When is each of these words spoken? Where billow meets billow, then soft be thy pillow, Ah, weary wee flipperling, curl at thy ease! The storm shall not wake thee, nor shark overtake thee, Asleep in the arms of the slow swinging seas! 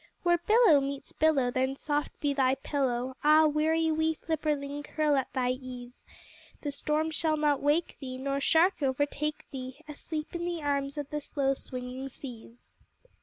Where 0.23 0.39
billow 0.39 0.81
meets 0.81 1.11
billow, 1.11 1.51
then 1.51 1.75
soft 1.75 2.19
be 2.19 2.33
thy 2.33 2.55
pillow, 2.55 3.15
Ah, 3.23 3.45
weary 3.45 3.91
wee 3.91 4.15
flipperling, 4.15 4.83
curl 4.83 5.15
at 5.15 5.31
thy 5.31 5.51
ease! 5.51 6.03
The 6.61 6.71
storm 6.71 7.11
shall 7.11 7.37
not 7.37 7.61
wake 7.61 7.97
thee, 7.99 8.17
nor 8.17 8.41
shark 8.41 8.81
overtake 8.81 9.47
thee, 9.51 9.83
Asleep 9.87 10.33
in 10.33 10.43
the 10.43 10.63
arms 10.63 10.97
of 10.97 11.11
the 11.11 11.21
slow 11.21 11.53
swinging 11.53 12.09
seas! 12.09 12.57